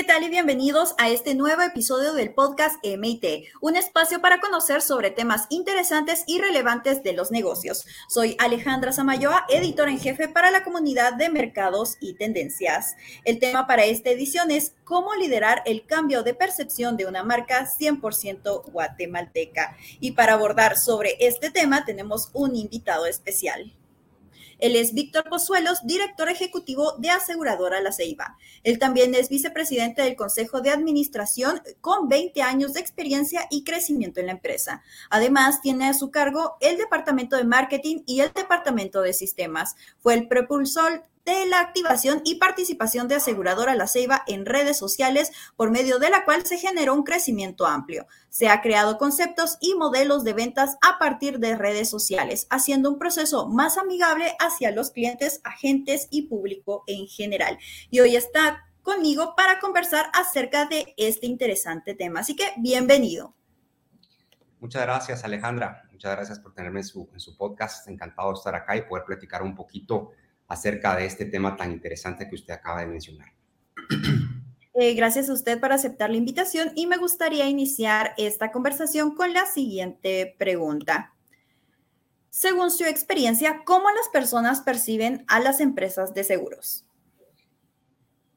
[0.00, 4.80] ¿Qué tal y bienvenidos a este nuevo episodio del podcast MIT, un espacio para conocer
[4.80, 7.84] sobre temas interesantes y relevantes de los negocios?
[8.08, 12.96] Soy Alejandra Samayoa, editora en jefe para la comunidad de mercados y tendencias.
[13.26, 17.68] El tema para esta edición es cómo liderar el cambio de percepción de una marca
[17.68, 19.76] 100% guatemalteca.
[20.00, 23.74] Y para abordar sobre este tema tenemos un invitado especial.
[24.60, 28.36] Él es Víctor Pozuelos, director ejecutivo de Aseguradora La Ceiba.
[28.62, 34.20] Él también es vicepresidente del Consejo de Administración con 20 años de experiencia y crecimiento
[34.20, 34.82] en la empresa.
[35.10, 39.76] Además, tiene a su cargo el Departamento de Marketing y el Departamento de Sistemas.
[39.98, 45.30] Fue el propulsor de la activación y participación de aseguradora La Ceiba en redes sociales,
[45.56, 48.06] por medio de la cual se generó un crecimiento amplio.
[48.28, 52.98] Se ha creado conceptos y modelos de ventas a partir de redes sociales, haciendo un
[52.98, 57.58] proceso más amigable hacia los clientes, agentes y público en general.
[57.90, 62.20] Y hoy está conmigo para conversar acerca de este interesante tema.
[62.20, 63.34] Así que bienvenido.
[64.58, 65.84] Muchas gracias, Alejandra.
[65.90, 67.88] Muchas gracias por tenerme en su, podcast.
[67.88, 70.10] Encantado de estar acá y poder platicar un poquito
[70.50, 73.32] acerca de este tema tan interesante que usted acaba de mencionar.
[74.74, 79.32] Eh, gracias a usted por aceptar la invitación y me gustaría iniciar esta conversación con
[79.32, 81.14] la siguiente pregunta.
[82.30, 86.84] Según su experiencia, ¿cómo las personas perciben a las empresas de seguros?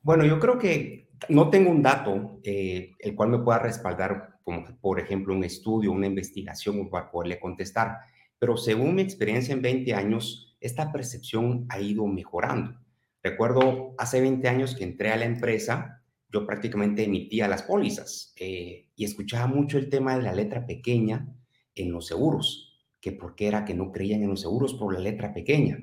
[0.04, 4.66] Bueno, yo creo que no tengo un dato eh, el cual me pueda respaldar, como
[4.82, 7.98] por ejemplo un estudio, una investigación para poderle contestar,
[8.38, 12.80] pero según mi experiencia en 20 años, esta percepción ha ido mejorando.
[13.22, 18.88] Recuerdo hace 20 años que entré a la empresa, yo prácticamente emitía las pólizas eh,
[18.96, 21.28] y escuchaba mucho el tema de la letra pequeña
[21.76, 25.00] en los seguros, que por qué era que no creían en los seguros por la
[25.00, 25.80] letra pequeña.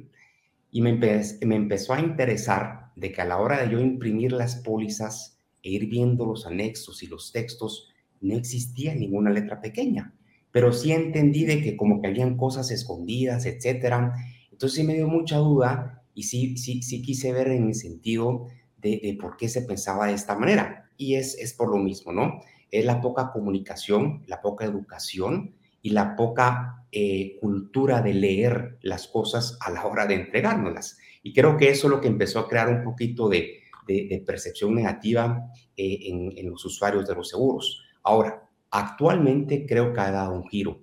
[0.71, 4.57] Y me, me empezó a interesar de que a la hora de yo imprimir las
[4.57, 7.91] pólizas e ir viendo los anexos y los textos,
[8.21, 10.15] no existía ninguna letra pequeña.
[10.53, 14.15] Pero sí entendí de que como que habían cosas escondidas, etcétera,
[14.61, 18.45] entonces sí me dio mucha duda y sí, sí, sí quise ver en el sentido
[18.77, 20.91] de, por qué se pensaba de esta manera.
[20.99, 22.43] Y es, es por lo mismo, ¿no?
[22.71, 29.09] Es la poca comunicación, la poca educación y la poca eh, cultura de leer las
[29.09, 30.99] cosas a la hora de entregárnoslas.
[31.23, 34.75] Y creo que eso es lo que empezó a crear un poquito de, de, percepción
[34.75, 35.43] negativa
[35.75, 36.01] eh,
[36.37, 37.83] en los usuarios de los seguros.
[38.03, 40.83] Ahora, actualmente creo que ha dado un giro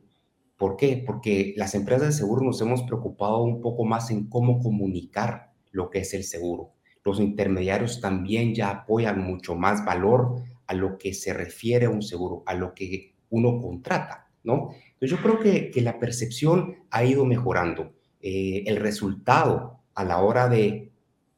[0.58, 1.04] ¿Por qué?
[1.06, 5.90] Porque las empresas de seguro nos hemos preocupado un poco más en cómo comunicar lo
[5.90, 6.74] que es el seguro.
[7.04, 12.02] Los intermediarios también ya apoyan mucho más valor a lo que se refiere a un
[12.02, 14.72] seguro, a lo que uno contrata, ¿no?
[14.94, 17.94] Entonces yo creo que, que la percepción ha ido mejorando.
[18.20, 20.92] Eh, el resultado a la hora de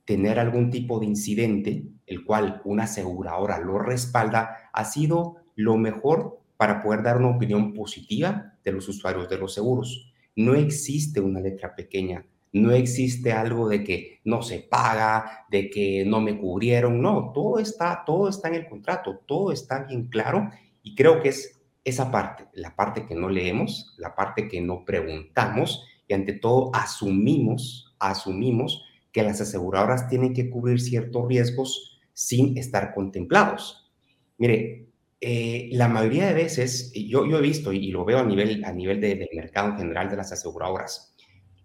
[0.06, 6.40] tener algún tipo de incidente, el cual una aseguradora lo respalda, ha sido lo mejor
[6.60, 10.12] para poder dar una opinión positiva de los usuarios de los seguros.
[10.36, 16.04] No existe una letra pequeña, no existe algo de que no se paga, de que
[16.06, 20.50] no me cubrieron, no, todo está, todo está en el contrato, todo está bien claro
[20.84, 24.84] y creo que es esa parte, la parte que no leemos, la parte que no
[24.84, 28.84] preguntamos y ante todo asumimos, asumimos
[29.14, 33.94] que las aseguradoras tienen que cubrir ciertos riesgos sin estar contemplados.
[34.38, 34.89] Mire,
[35.22, 39.02] eh, la mayoría de veces, yo, he visto y lo veo a nivel, a nivel
[39.02, 41.16] de, del mercado en general de las aseguradoras,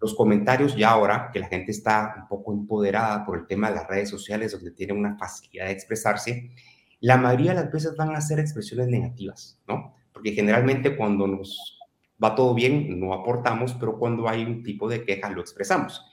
[0.00, 3.76] los comentarios ya ahora que la gente está un poco empoderada por el tema de
[3.76, 6.50] las redes sociales, donde tiene una facilidad de expresarse,
[7.00, 9.94] la mayoría de las veces van a ser expresiones negativas, ¿no?
[10.12, 11.78] Porque generalmente cuando nos
[12.22, 16.04] va todo bien, no aportamos, pero cuando hay un tipo de queja, lo expresamos.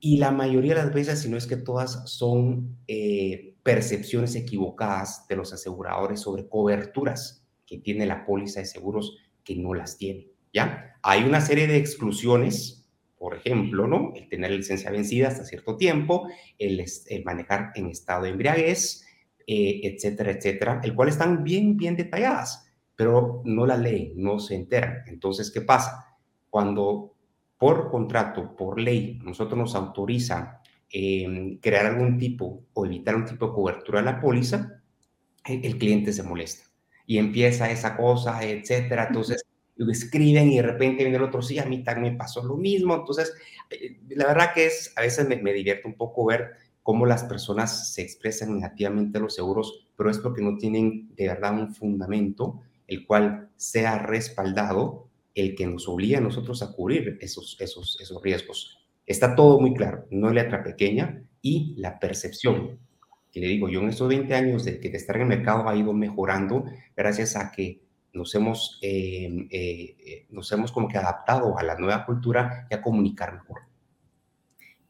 [0.00, 5.26] Y la mayoría de las veces, si no es que todas, son eh, percepciones equivocadas
[5.28, 10.28] de los aseguradores sobre coberturas que tiene la póliza de seguros que no las tiene,
[10.52, 10.96] ¿ya?
[11.02, 12.88] Hay una serie de exclusiones,
[13.18, 14.12] por ejemplo, ¿no?
[14.16, 16.82] El tener licencia vencida hasta cierto tiempo, el,
[17.24, 19.04] manejar en estado de embriaguez,
[19.46, 24.54] eh, etcétera, etcétera, el cual están bien, bien detalladas, pero no la ley, no se
[24.54, 25.04] enteran.
[25.06, 26.16] Entonces, ¿qué pasa?
[26.48, 27.09] Cuando
[27.60, 30.60] por contrato, por ley, nosotros nos autoriza
[30.92, 34.82] Em, crear algún tipo o evitar un tipo de cobertura a la póliza,
[35.44, 36.64] el, cliente se molesta
[37.06, 39.06] y empieza esa cosa, etcétera.
[39.06, 39.44] Entonces,
[39.78, 42.96] escriben y de repente viene el otro, sí, a mí también me pasó lo mismo.
[42.96, 43.32] Entonces,
[43.70, 47.22] eh, la verdad que es, a veces me, me divierte un poco ver cómo las
[47.22, 51.72] personas se expresan negativamente a los seguros, pero es porque no tienen de verdad un
[51.72, 57.98] fundamento el cual sea respaldado el que nos obliga a nosotros a cubrir esos, esos,
[58.00, 58.86] esos riesgos.
[59.06, 62.78] Está todo muy claro, no letra pequeña y la percepción
[63.32, 65.76] Y le digo, yo en estos 20 años de, de estar en el mercado ha
[65.76, 66.64] ido mejorando
[66.96, 67.80] gracias a que
[68.12, 72.82] nos hemos, eh, eh, nos hemos como que adaptado a la nueva cultura y a
[72.82, 73.69] comunicar mejor.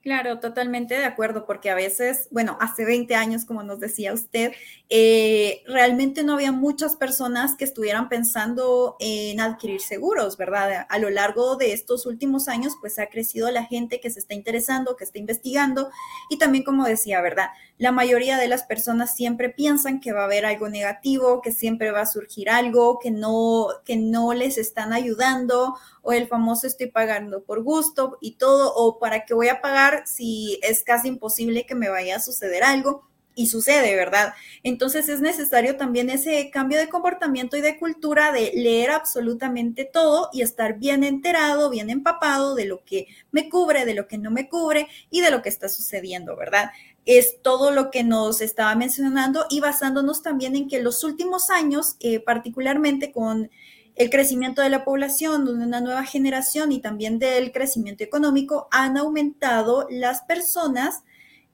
[0.02, 4.52] Claro, totalmente de acuerdo, porque a veces, bueno, hace 20 años, como nos decía usted,
[4.88, 10.86] eh, realmente no había muchas personas que estuvieran pensando en adquirir seguros, ¿verdad?
[10.88, 14.32] A lo largo de estos últimos años, pues ha crecido la gente que se está
[14.32, 15.90] interesando, que está investigando,
[16.30, 17.50] y también, como decía, ¿verdad?
[17.80, 21.90] La mayoría de las personas siempre piensan que va a haber algo negativo, que siempre
[21.90, 26.88] va a surgir algo, que no, que no les están ayudando o el famoso estoy
[26.88, 31.64] pagando por gusto y todo, o para qué voy a pagar si es casi imposible
[31.64, 33.08] que me vaya a suceder algo.
[33.36, 34.34] Y sucede, ¿verdad?
[34.64, 40.28] Entonces es necesario también ese cambio de comportamiento y de cultura de leer absolutamente todo
[40.32, 44.30] y estar bien enterado, bien empapado de lo que me cubre, de lo que no
[44.30, 46.72] me cubre y de lo que está sucediendo, ¿verdad?
[47.06, 51.96] Es todo lo que nos estaba mencionando y basándonos también en que los últimos años,
[52.00, 53.50] eh, particularmente con
[53.96, 58.96] el crecimiento de la población, de una nueva generación y también del crecimiento económico, han
[58.96, 61.02] aumentado las personas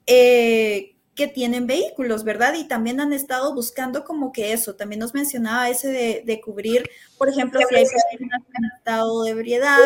[0.07, 2.55] eh, que tienen vehículos, ¿verdad?
[2.55, 7.29] Y también han estado buscando como que eso, también nos mencionaba ese de, cubrir, por
[7.29, 9.79] ejemplo, si hay personas han estado de ebriedad,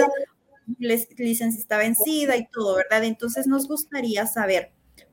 [0.79, 3.05] licencia está vencida y todo, ¿verdad?
[3.05, 4.73] Entonces nos gustaría saber,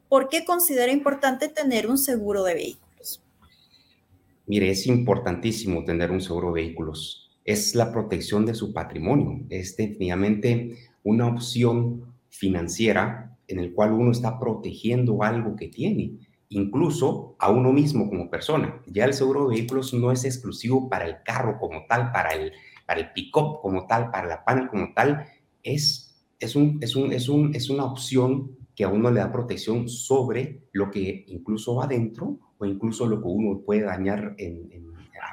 [0.09, 3.21] ¿por qué considera importante tener un seguro de vehículos?
[4.45, 9.39] Mire, es importantísimo tener un seguro de vehículos es la protección de su patrimonio.
[9.49, 16.17] Es definitivamente una opción financiera en el cual uno está protegiendo algo que tiene,
[16.49, 18.81] incluso a uno mismo como persona.
[18.85, 22.51] Ya el seguro de vehículos no es exclusivo para el carro como tal, para el,
[22.85, 25.25] para el pick-up como tal, para la panel como tal.
[25.63, 29.31] Es, es, un, es, un, es, un, es una opción que a uno le da
[29.31, 34.69] protección sobre lo que incluso va dentro o incluso lo que uno puede dañar en,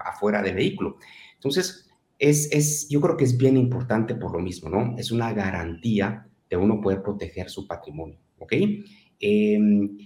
[0.07, 0.97] afuera del vehículo.
[1.35, 4.97] Entonces, es, yo creo que es bien importante por lo mismo, ¿no?
[4.97, 8.55] Es una garantía de uno poder proteger su patrimonio, ¿ok?
[9.21, 9.99] Em,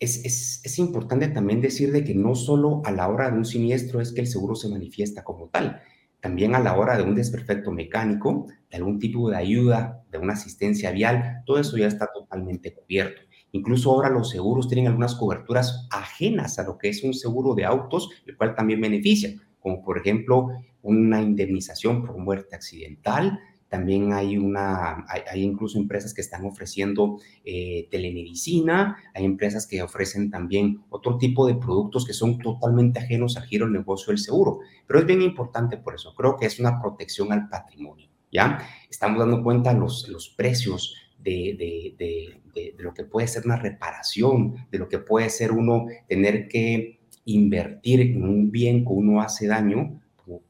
[0.00, 0.24] es,
[0.64, 4.12] es, importante también decir de que no solo a la hora de un siniestro es
[4.12, 5.80] que el seguro se manifiesta como tal,
[6.20, 10.34] también a la hora de un desperfecto mecánico, de algún tipo de ayuda, de una
[10.34, 13.22] asistencia vial, todo eso ya está totalmente cubierto.
[13.52, 17.64] Incluso ahora los seguros tienen algunas coberturas ajenas a lo que es un seguro de
[17.64, 20.48] autos, el cual también beneficia, como por ejemplo
[20.82, 23.38] una indemnización por muerte accidental.
[23.68, 30.30] También hay, una, hay, incluso empresas que están ofreciendo eh, telemedicina, hay empresas que ofrecen
[30.30, 34.60] también otro tipo de productos que son totalmente ajenos al giro del negocio del seguro.
[34.86, 38.58] Pero es bien importante por eso, creo que es una protección al patrimonio, ¿ya?
[38.90, 44.66] Estamos dando cuenta los, los precios de, de, de, lo que puede ser una reparación,
[44.70, 49.46] de lo que puede ser uno tener que invertir en un bien que uno hace
[49.46, 50.00] daño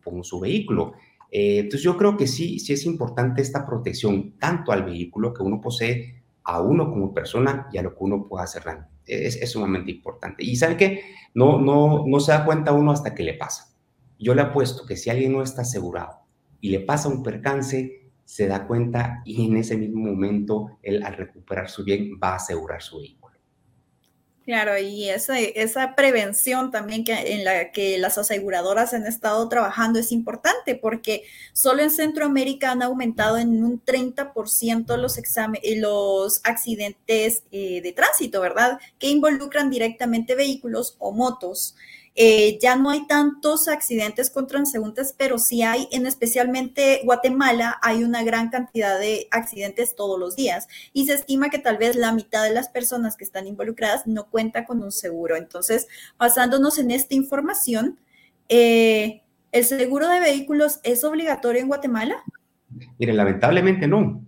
[0.02, 0.94] con, su vehículo.
[1.30, 5.42] Eh, entonces yo creo que sí, sí es importante esta protección tanto al vehículo que
[5.42, 8.62] uno posee, a uno como persona y a lo que uno pueda hacer.
[9.06, 10.44] Es, sumamente importante.
[10.44, 11.02] Y ¿sabe qué?
[11.34, 13.74] No, no, no se da cuenta uno hasta que le pasa.
[14.18, 16.20] Yo le apuesto que si alguien no está asegurado
[16.60, 21.14] y le pasa un percance, se da cuenta y en ese mismo momento él al
[21.14, 23.27] recuperar su bien va a asegurar su vehículo.
[24.48, 29.98] Claro, y esa, esa prevención también que, en la que las aseguradoras han estado trabajando
[29.98, 35.20] es importante porque solo en Centroamérica han aumentado en un 30% los,
[35.76, 38.80] los accidentes eh, de tránsito, ¿verdad?
[38.98, 41.76] Que involucran directamente vehículos o motos.
[42.14, 48.02] Eh, ya no hay tantos accidentes con transeúntes, pero sí hay, en especialmente Guatemala, hay
[48.02, 52.12] una gran cantidad de accidentes todos los días y se estima que tal vez la
[52.12, 55.36] mitad de las personas que están involucradas no cuenta con un seguro.
[55.36, 55.86] Entonces,
[56.18, 58.00] basándonos en esta información,
[58.48, 59.22] eh,
[59.52, 62.16] ¿el seguro de vehículos es obligatorio en Guatemala?
[62.98, 64.24] Mire, lamentablemente no.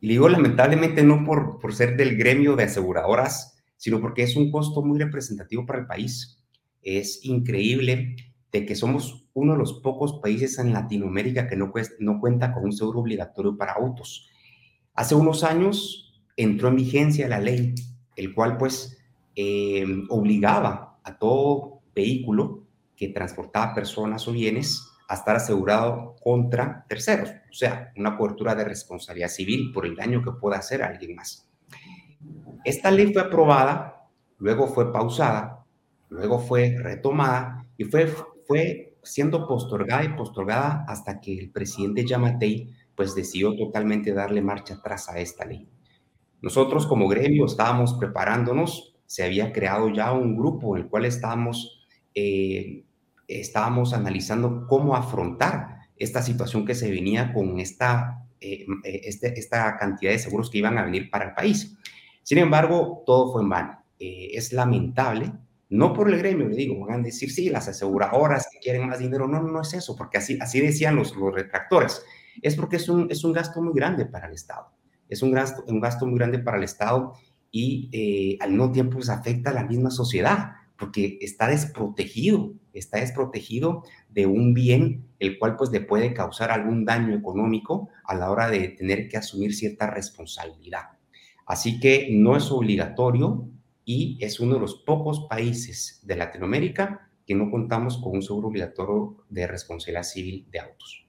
[0.00, 4.50] Y digo lamentablemente no por, por ser del gremio de aseguradoras, sino porque es un
[4.50, 6.39] costo muy representativo para el país
[6.82, 8.16] es increíble
[8.52, 11.70] de que somos uno de los pocos países en Latinoamérica que no,
[12.20, 14.28] cuenta con un seguro obligatorio para autos.
[14.94, 17.74] Hace unos años entró en vigencia la ley,
[18.16, 18.98] el cual pues
[19.36, 22.64] eh, obligaba a todo vehículo
[22.96, 28.64] que transportaba personas o bienes a estar asegurado contra terceros, o sea, una cobertura de
[28.64, 31.48] responsabilidad civil por el daño que pueda hacer alguien más.
[32.64, 34.08] Esta ley fue aprobada,
[34.38, 35.59] luego fue pausada
[36.10, 38.12] luego fue retomada y fue,
[38.46, 44.74] fue siendo postergada y postergada hasta que el presidente Yamatei pues decidió totalmente darle marcha
[44.74, 45.66] atrás a esta ley.
[46.42, 51.84] Nosotros como gremio estábamos preparándonos se había creado ya un grupo en el cual estábamos,
[52.14, 52.84] eh,
[53.26, 60.12] estábamos analizando cómo afrontar esta situación que se venía con esta, eh, este, esta cantidad
[60.12, 61.76] de seguros que iban a venir para el país.
[62.22, 63.84] Sin embargo, todo fue en vano.
[63.98, 65.32] es lamentable
[65.70, 68.98] no por el gremio, le digo, van a decir, sí, las aseguradoras que quieren más
[68.98, 69.28] dinero.
[69.28, 72.02] No, no es eso, porque así, así decían los, los retractores.
[72.42, 74.72] Es porque es un, es un gasto muy grande para el Estado.
[75.08, 77.14] Es un gasto, un gasto muy grande para el Estado
[77.52, 82.98] y eh, al mismo tiempo pues, afecta a la misma sociedad, porque está desprotegido, está
[82.98, 88.30] desprotegido de un bien el cual pues le puede causar algún daño económico a la
[88.30, 90.84] hora de tener que asumir cierta responsabilidad.
[91.46, 93.48] Así que no es obligatorio,
[93.92, 98.46] y es uno de los pocos países de Latinoamérica que no contamos con un seguro
[98.46, 101.08] obligatorio de responsabilidad civil de autos.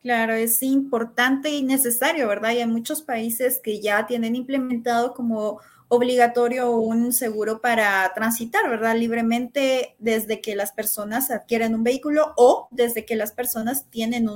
[0.00, 2.52] Claro, es importante y necesario, ¿verdad?
[2.52, 8.96] Y hay muchos países que ya tienen implementado como obligatorio un seguro para transitar, ¿verdad?
[8.96, 14.28] Libremente desde que las personas adquieren un vehículo o desde que las personas tienen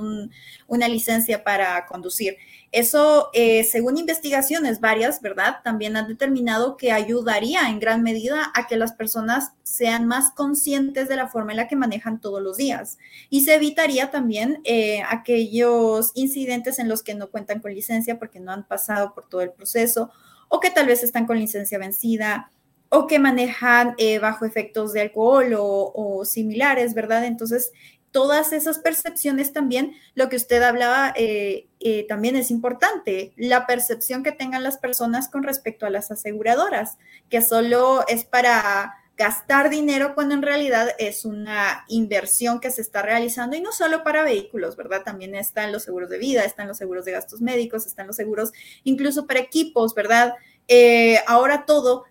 [0.67, 2.37] una licencia para conducir.
[2.71, 5.57] Eso, eh, según investigaciones varias, ¿verdad?
[5.61, 11.09] También han determinado que ayudaría en gran medida a que las personas sean más conscientes
[11.09, 12.97] de la forma en la que manejan todos los días.
[13.29, 18.39] Y se evitaría también eh, aquellos incidentes en los que no cuentan con licencia porque
[18.39, 20.11] no han pasado por todo el proceso
[20.51, 22.51] o que tal vez están con licencia vencida
[22.89, 27.23] o que manejan eh, bajo efectos de alcohol o, similares, ¿verdad?
[27.23, 27.71] Entonces,
[28.11, 34.23] todas esas percepciones también, lo que usted hablaba eh, eh, también es importante, la percepción
[34.23, 36.97] que tengan las personas con respecto a las aseguradoras,
[37.29, 43.03] que solo es para gastar dinero cuando en realidad es una inversión que se está
[43.03, 45.03] realizando y no solo para vehículos, ¿verdad?
[45.03, 48.51] También están los seguros de vida, están los seguros de gastos médicos, están los seguros
[48.83, 50.33] incluso para equipos, ¿verdad?
[50.67, 52.05] Eh, ahora todo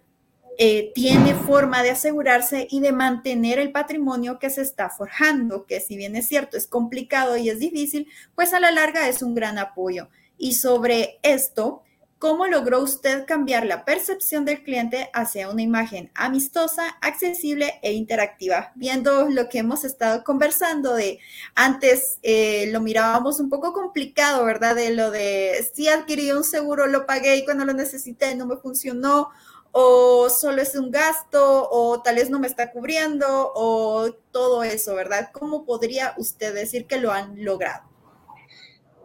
[0.57, 5.81] eh, tiene forma de asegurarse y de mantener el patrimonio que se está forjando, que
[5.81, 9.35] si bien es cierto, es complicado y es difícil, pues a la larga es un
[9.35, 10.11] gran apoyo.
[10.38, 11.83] Y sobre esto,
[12.21, 18.73] ¿Cómo logró usted cambiar la percepción del cliente hacia una imagen amistosa, accesible e interactiva?
[18.75, 21.19] Viendo lo que hemos estado conversando de
[21.55, 24.77] antes eh, lo mirábamos un poco complicado, ¿verdad?
[24.77, 28.59] De lo de si adquirí un seguro, lo pagué y cuando lo necesité no me
[28.59, 29.31] funcionó,
[29.73, 34.95] o solo es un gasto, o tal vez no me está cubriendo, o todo eso,
[34.95, 35.31] ¿verdad?
[35.33, 37.89] ¿Cómo podría usted decir que lo han logrado?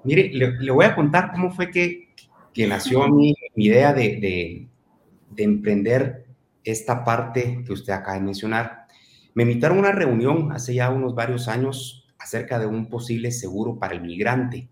[0.04, 2.06] Mire, le voy a contar cómo fue que
[2.56, 4.70] que nació mi, mi idea de,
[5.36, 6.26] de, emprender
[6.64, 8.88] esta parte que usted acaba de mencionar.
[9.34, 13.78] Me invitaron a una reunión hace ya unos varios años acerca de un posible seguro
[13.78, 14.70] para el migrante.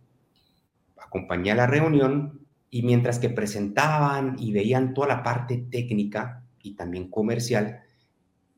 [0.98, 6.76] Acompañé a la reunión y mientras que presentaban y veían toda la parte técnica y
[6.76, 7.82] también comercial,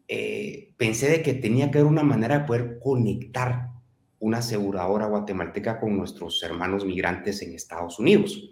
[0.07, 3.71] eh, pensé de que tenía que haber una manera de poder conectar
[4.19, 8.51] una aseguradora guatemalteca con nuestros hermanos migrantes en Estados Unidos.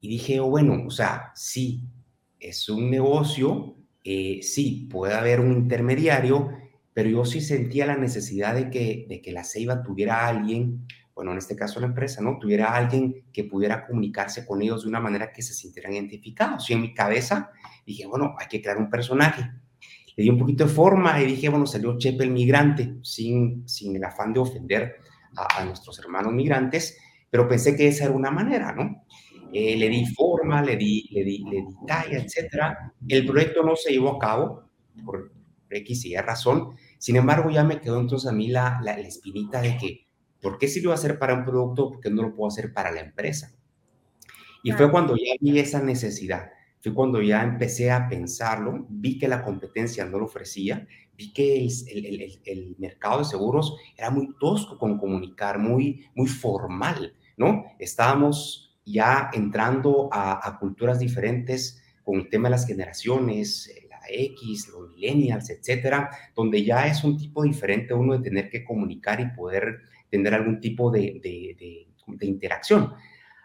[0.00, 1.82] Y dije, oh, bueno, o sea, sí,
[2.38, 6.50] es un negocio, eh, sí, puede haber un intermediario,
[6.94, 11.32] pero yo sí sentía la necesidad de que, de que la Ceiba tuviera alguien, bueno,
[11.32, 12.38] en este caso la empresa, ¿no?
[12.38, 16.70] Tuviera alguien que pudiera comunicarse con ellos de una manera que se sintieran identificados.
[16.70, 17.50] Y en mi cabeza
[17.84, 19.42] dije, bueno, hay que crear un personaje.
[20.16, 23.94] Le di un poquito de forma y dije, bueno, salió Chepe el migrante, sin, sin
[23.96, 24.96] el afán de ofender
[25.36, 26.98] a, a nuestros hermanos migrantes,
[27.30, 29.04] pero pensé que esa era una manera, ¿no?
[29.52, 32.76] Eh, le di forma, le di, le di, le di talla, etc.
[33.06, 34.70] El proyecto no se llevó a cabo
[35.04, 35.32] por
[35.70, 36.76] X y Y razón.
[36.98, 40.06] Sin embargo, ya me quedó entonces a mí la, la, espinita de que,
[40.40, 41.90] ¿por qué si lo voy a hacer para un producto?
[41.90, 43.54] ¿Por qué no lo puedo hacer para la empresa?
[44.62, 46.50] Y fue cuando ya vi esa necesidad.
[46.80, 50.86] Fue cuando ya empecé a pensarlo, vi que la competencia no lo ofrecía,
[51.16, 56.28] vi que el, el, el, mercado de seguros era muy tosco con comunicar, muy, muy
[56.28, 57.64] formal, ¿no?
[57.80, 64.68] Estábamos ya entrando a, culturas diferentes con el tema de las generaciones, eh, la X,
[64.68, 69.30] los millennials, etcétera, donde ya es un tipo diferente uno de tener que comunicar y
[69.36, 69.80] poder
[70.10, 72.94] tener algún tipo de, de, interacción.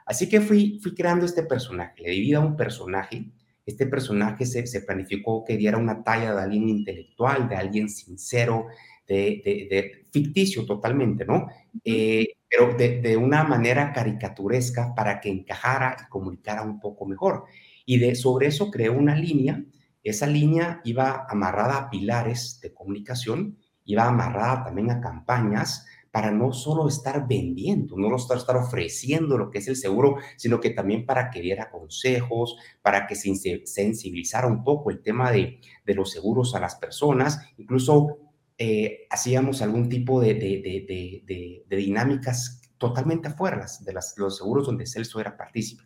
[0.05, 3.25] Así que fui, fui creando este personaje, le di vida a un personaje.
[3.65, 8.67] Este personaje se, se planificó que diera una talla de alguien intelectual, de alguien sincero,
[9.07, 11.47] de, ficticio totalmente, ¿no?
[11.83, 17.45] Eh, pero de, una manera caricaturesca para que encajara y comunicara un poco mejor.
[17.83, 19.63] Y de, sobre eso creé una línea.
[20.03, 26.53] Esa línea iba amarrada a pilares de comunicación, iba amarrada también a campañas para no
[26.53, 31.07] solo estar vendiendo, no solo estar ofreciendo lo que es el seguro, sino que también
[31.07, 36.11] para que diera consejos, para que se sensibilizara un poco el tema de, de los
[36.11, 38.22] seguros a las personas, incluso
[38.65, 44.85] eh, hacíamos algún tipo de, de, de, dinámicas totalmente afuera de las, los seguros donde
[44.85, 45.83] Celso era partícipe.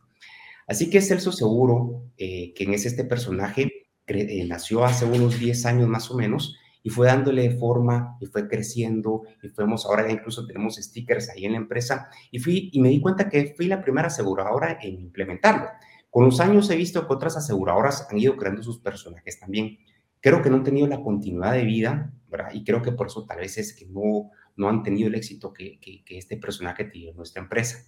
[0.68, 5.88] Así que Celso Seguro, eh, quien es este personaje, eh, nació hace unos 10 años
[5.88, 10.76] más o menos, y fue dándole forma y fue creciendo y fuimos, ahora incluso tenemos
[10.76, 14.08] stickers ahí en la empresa y fui y me di cuenta que fui la primera
[14.08, 15.68] aseguradora en implementarlo.
[16.12, 19.80] Con los años he visto que otras aseguradoras han ido creando sus personajes también.
[20.22, 22.50] Creo que no han tenido la continuidad de vida, ¿verdad?
[22.54, 25.54] Y creo que por eso tal vez es que no, no han tenido el éxito
[25.54, 27.86] que, que, que este personaje tiene en nuestra empresa.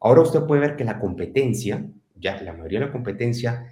[0.00, 3.66] Ahora usted puede ver que la competencia, ya la mayoría de la competencia,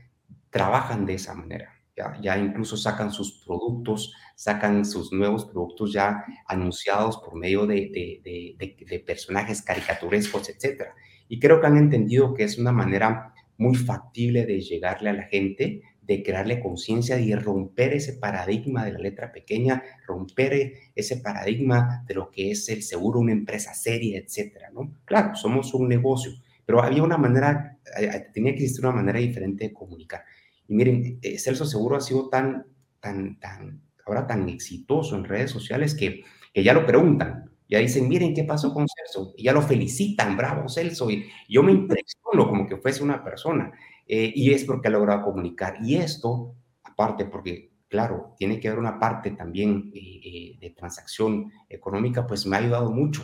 [0.50, 1.80] trabajan de esa manera
[2.20, 7.90] ya, incluso sacan sus productos, sacan sus nuevos productos ya anunciados por medio de,
[8.24, 10.88] de, personajes caricaturescos, etc.
[11.28, 15.24] Y creo que han entendido que es una manera muy factible de llegarle a la
[15.24, 22.04] gente, de crearle conciencia y romper ese paradigma de la letra pequeña, romper ese paradigma
[22.06, 24.92] de lo que es el seguro, una empresa seria, etcétera, ¿no?
[25.04, 26.32] Claro, somos un negocio,
[26.66, 30.24] pero había una manera, eh, eh, tenía que existir una manera diferente de comunicar.
[30.68, 32.66] Y miren, eh, Celso Seguro ha sido tan,
[33.00, 37.49] tan, tan, ahora tan exitoso en redes sociales que, que ya lo preguntan.
[37.70, 39.32] Ya dicen, miren qué pasó con Celso.
[39.36, 41.10] Y ya lo felicitan, bravo Celso.
[41.10, 43.72] Y yo me impresiono como que fuese una persona.
[44.06, 45.76] Eh, y es porque ha logrado comunicar.
[45.80, 52.26] Y esto, aparte, porque, claro, tiene que haber una parte también eh, de transacción económica,
[52.26, 53.22] pues me ha ayudado mucho.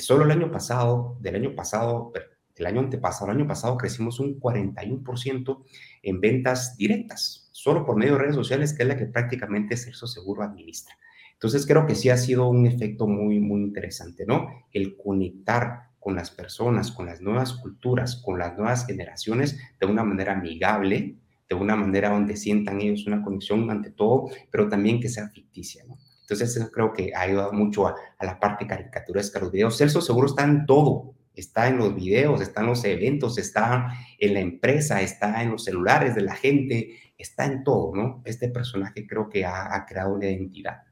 [0.00, 2.12] solo el año pasado, del año pasado,
[2.56, 5.64] el año antepasado, el año pasado crecimos un 41%
[6.02, 10.06] en ventas directas, solo por medio de redes sociales, que es la que prácticamente Celso
[10.06, 10.96] Seguro administra.
[11.36, 14.48] Entonces creo que sí ha sido un efecto muy, muy interesante, ¿no?
[14.72, 20.02] El conectar con las personas, con las nuevas culturas, con las nuevas generaciones de una
[20.02, 21.16] manera amigable,
[21.48, 25.84] de una manera donde sientan ellos una conexión ante todo, pero también que sea ficticia,
[25.86, 25.98] ¿no?
[26.22, 29.76] Entonces eso creo que ha ayudado mucho a, a la parte caricaturesca los videos.
[29.76, 34.34] Celso Seguro está en todo, está en los videos, está en los eventos, está en
[34.34, 38.22] la empresa, está en los celulares de la gente, está en todo, ¿no?
[38.24, 40.82] Este personaje creo que ha, ha creado una identidad.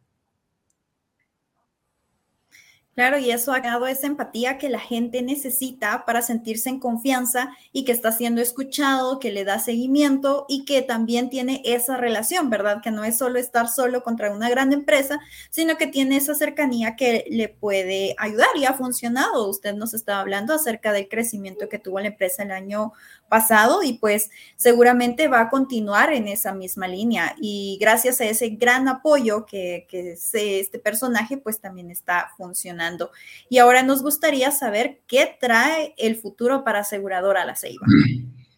[2.94, 7.50] Claro, y eso ha dado esa empatía que la gente necesita para sentirse en confianza
[7.72, 12.50] y que está siendo escuchado, que le da seguimiento y que también tiene esa relación,
[12.50, 12.80] ¿verdad?
[12.80, 15.18] Que no es solo estar solo contra una gran empresa,
[15.50, 19.48] sino que tiene esa cercanía que le puede ayudar y ha funcionado.
[19.48, 22.92] Usted nos estaba hablando acerca del crecimiento que tuvo la empresa el año
[23.34, 27.34] pasado y pues seguramente va a continuar en esa misma línea.
[27.40, 33.10] Y gracias a ese gran apoyo que, que este personaje pues también está funcionando.
[33.48, 37.84] Y ahora nos gustaría saber qué trae el futuro para aseguradora La Ceiba.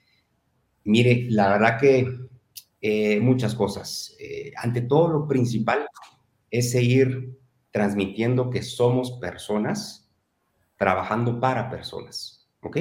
[0.85, 2.07] Mire, la verdad que
[2.83, 4.15] eh, muchas cosas.
[4.21, 5.89] Eh, ante todo, lo principal
[6.51, 7.35] es seguir
[7.71, 10.13] transmitiendo que somos personas
[10.77, 12.77] trabajando para personas, ¿ok?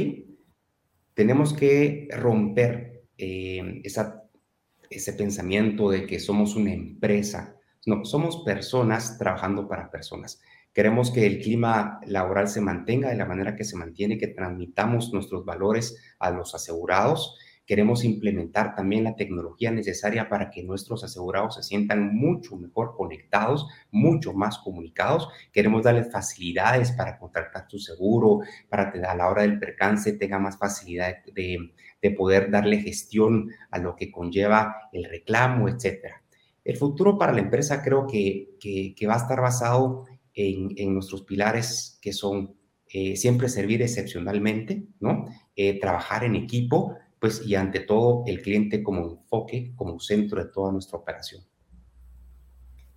[1.16, 7.56] Tenemos que romper eh, ese pensamiento de que somos una empresa.
[7.86, 10.42] No, somos personas trabajando para personas.
[10.74, 15.14] Queremos que el clima laboral se mantenga de la manera que se mantiene, que transmitamos
[15.14, 21.56] nuestros valores a los asegurados Queremos implementar también la tecnología necesaria para que nuestros asegurados
[21.56, 25.30] se sientan mucho mejor conectados, mucho más comunicados.
[25.52, 30.38] Queremos darles facilidades para contratar su seguro, para que a la hora del percance tenga
[30.38, 31.72] más facilidad de,
[32.16, 36.22] poder darle gestión a lo que conlleva el reclamo, etcétera.
[36.64, 41.98] El futuro para la empresa creo que, que, va a estar basado en, nuestros pilares
[42.04, 42.56] que son
[42.94, 45.26] eh, siempre servir excepcionalmente, ¿no?
[45.56, 46.96] Eh, trabajar en equipo,
[47.26, 51.42] pues y ante todo el cliente como enfoque, como centro de toda nuestra operación.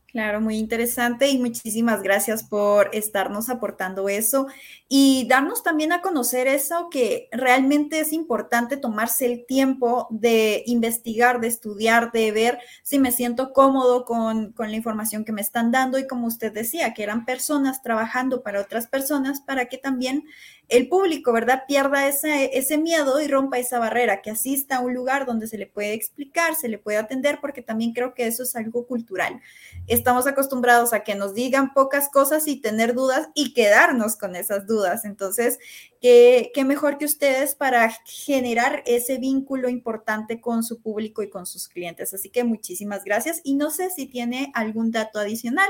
[0.09, 4.47] Claro, muy interesante y muchísimas gracias por estarnos aportando eso
[4.87, 11.41] y darnos también a conocer eso que realmente es importante tomarse el tiempo de investigar,
[11.41, 15.71] de estudiar, de ver si me siento cómodo con, con la información que me están
[15.71, 20.25] dando y como usted decía, que eran personas trabajando para otras personas para que también
[20.69, 21.65] el público, ¿verdad?
[21.67, 25.57] Pierda ese, ese miedo y rompa esa barrera, que asista a un lugar donde se
[25.57, 29.41] le puede explicar, se le puede atender, porque también creo que eso es algo cultural.
[29.87, 34.67] Estamos acostumbrados a que nos digan pocas cosas y tener dudas y quedarnos con esas
[34.67, 35.07] dudas.
[35.07, 35.59] Entonces,
[36.03, 41.47] ¿qué, qué mejor que ustedes para generar ese vínculo importante con su público y con
[41.47, 42.13] sus clientes?
[42.13, 45.69] Así que muchísimas gracias y no sé si tiene algún dato adicional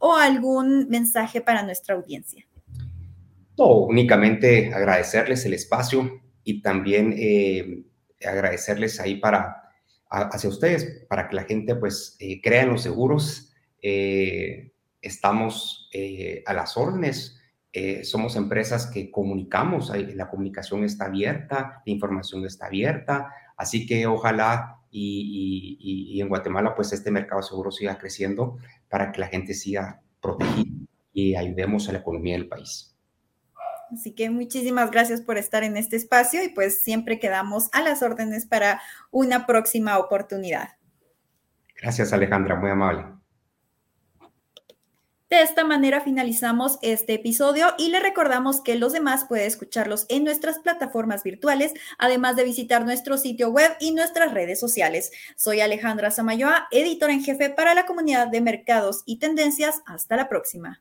[0.00, 2.49] o algún mensaje para nuestra audiencia.
[3.66, 7.84] Únicamente agradecerles el espacio y también eh,
[8.24, 9.62] agradecerles ahí para,
[10.08, 13.52] hacia ustedes, para que la gente pues eh, crea en los seguros.
[13.82, 15.90] Eh, estamos
[16.46, 17.38] a las órdenes.
[18.02, 24.80] somos empresas que comunicamos, la comunicación está abierta, la información está abierta, así que ojalá
[24.90, 28.58] y, y en Guatemala pues este mercado seguro siga creciendo
[28.90, 30.70] para que la gente siga protegida
[31.12, 32.89] y ayudemos a la economía del país.
[33.92, 38.02] Así que muchísimas gracias por estar en este espacio y pues siempre quedamos a las
[38.02, 40.70] órdenes para una próxima oportunidad.
[41.80, 43.20] Gracias Alejandra, muy amable.
[45.30, 50.24] De esta manera finalizamos este episodio y le recordamos que los demás puede escucharlos en
[50.24, 55.12] nuestras plataformas virtuales, además de visitar nuestro sitio web y nuestras redes sociales.
[55.36, 59.82] Soy Alejandra Samayoa, editora en jefe para la comunidad de mercados y tendencias.
[59.86, 60.80] Hasta la próxima.